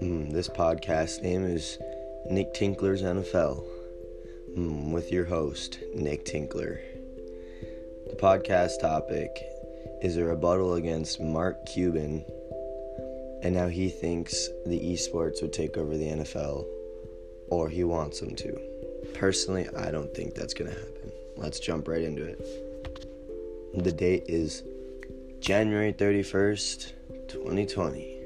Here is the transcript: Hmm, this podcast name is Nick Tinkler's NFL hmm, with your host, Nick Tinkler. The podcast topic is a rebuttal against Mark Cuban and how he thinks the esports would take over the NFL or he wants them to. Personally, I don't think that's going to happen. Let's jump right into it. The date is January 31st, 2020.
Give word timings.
Hmm, 0.00 0.30
this 0.30 0.48
podcast 0.48 1.22
name 1.22 1.44
is 1.44 1.76
Nick 2.30 2.54
Tinkler's 2.54 3.02
NFL 3.02 3.64
hmm, 4.54 4.92
with 4.92 5.10
your 5.10 5.24
host, 5.24 5.80
Nick 5.92 6.24
Tinkler. 6.24 6.80
The 8.06 8.14
podcast 8.14 8.80
topic 8.80 9.44
is 10.00 10.16
a 10.16 10.22
rebuttal 10.22 10.74
against 10.74 11.20
Mark 11.20 11.66
Cuban 11.66 12.24
and 13.42 13.56
how 13.56 13.66
he 13.66 13.88
thinks 13.88 14.48
the 14.66 14.78
esports 14.78 15.42
would 15.42 15.52
take 15.52 15.76
over 15.76 15.96
the 15.96 16.06
NFL 16.06 16.64
or 17.48 17.68
he 17.68 17.82
wants 17.82 18.20
them 18.20 18.36
to. 18.36 18.56
Personally, 19.14 19.68
I 19.76 19.90
don't 19.90 20.14
think 20.14 20.36
that's 20.36 20.54
going 20.54 20.70
to 20.70 20.78
happen. 20.78 21.12
Let's 21.36 21.58
jump 21.58 21.88
right 21.88 22.02
into 22.02 22.24
it. 22.24 23.82
The 23.82 23.90
date 23.90 24.26
is 24.28 24.62
January 25.40 25.92
31st, 25.92 26.92
2020. 27.26 28.17